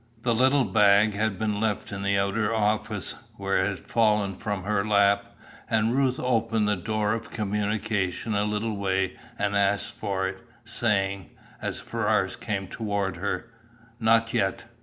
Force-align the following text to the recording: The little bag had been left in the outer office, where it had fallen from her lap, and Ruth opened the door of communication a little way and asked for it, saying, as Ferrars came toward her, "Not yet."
The 0.23 0.33
little 0.33 0.63
bag 0.63 1.13
had 1.13 1.37
been 1.37 1.59
left 1.59 1.91
in 1.91 2.01
the 2.01 2.17
outer 2.17 2.51
office, 2.51 3.13
where 3.35 3.59
it 3.59 3.67
had 3.67 3.79
fallen 3.81 4.33
from 4.33 4.63
her 4.63 4.83
lap, 4.83 5.35
and 5.69 5.93
Ruth 5.93 6.19
opened 6.19 6.67
the 6.67 6.75
door 6.75 7.13
of 7.13 7.29
communication 7.29 8.33
a 8.33 8.45
little 8.45 8.75
way 8.75 9.15
and 9.37 9.55
asked 9.55 9.93
for 9.93 10.27
it, 10.27 10.43
saying, 10.65 11.29
as 11.61 11.79
Ferrars 11.79 12.35
came 12.35 12.67
toward 12.67 13.17
her, 13.17 13.51
"Not 13.99 14.33
yet." 14.33 14.63